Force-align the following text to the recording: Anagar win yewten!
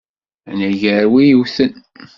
Anagar 0.49 1.03
win 1.11 1.27
yewten! 1.31 1.71